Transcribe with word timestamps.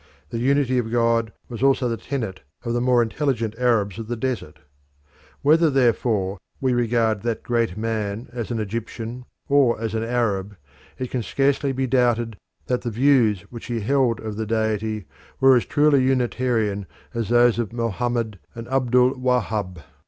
The 0.31 0.39
unity 0.39 0.79
of 0.79 0.89
God 0.91 1.31
was 1.47 1.61
also 1.61 1.87
the 1.87 1.95
tenet 1.95 2.41
of 2.65 2.73
the 2.73 2.81
more 2.81 3.03
intelligent 3.03 3.53
Arabs 3.59 3.99
of 3.99 4.07
the 4.07 4.15
desert. 4.15 4.57
Whether 5.43 5.69
therefore 5.69 6.39
we 6.59 6.73
regard 6.73 7.21
that 7.21 7.43
great 7.43 7.77
man 7.77 8.27
as 8.33 8.49
an 8.49 8.57
Egyptian 8.59 9.25
or 9.47 9.79
as 9.79 9.93
an 9.93 10.03
Arab, 10.03 10.57
it 10.97 11.11
can 11.11 11.21
scarcely 11.21 11.71
be 11.71 11.85
doubted 11.85 12.35
that 12.65 12.81
the 12.81 12.89
views 12.89 13.41
which 13.51 13.67
he 13.67 13.81
held 13.81 14.19
of 14.21 14.37
the 14.37 14.47
Deity 14.47 15.05
were 15.39 15.55
as 15.55 15.65
truly 15.67 16.01
unitarian 16.03 16.87
as 17.13 17.29
those 17.29 17.59
of 17.59 17.71
Mohammed 17.71 18.39
and 18.55 18.67
Abdul 18.69 19.19
Wahhab. 19.19 19.83